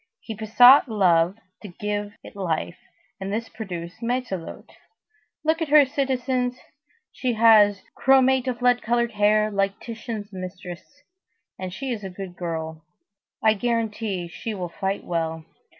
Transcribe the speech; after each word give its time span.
He 0.19 0.33
besought 0.33 0.89
Love 0.89 1.37
to 1.61 1.67
give 1.67 2.13
it 2.23 2.35
life, 2.35 2.79
and 3.19 3.31
this 3.31 3.49
produced 3.49 4.01
Matelote. 4.01 4.71
Look 5.43 5.61
at 5.61 5.67
her, 5.69 5.85
citizens! 5.85 6.59
She 7.11 7.33
has 7.33 7.83
chromate 7.95 8.47
of 8.47 8.63
lead 8.63 8.81
colored 8.81 9.11
hair, 9.11 9.51
like 9.51 9.79
Titian's 9.79 10.33
mistress, 10.33 11.03
and 11.59 11.71
she 11.71 11.91
is 11.91 12.03
a 12.03 12.09
good 12.09 12.35
girl. 12.35 12.83
I 13.43 13.53
guarantee 13.53 14.23
that 14.23 14.33
she 14.33 14.55
will 14.55 14.69
fight 14.69 15.03
well. 15.03 15.45